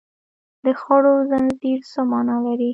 [0.63, 2.69] د خوړو زنځیر څه مانا لري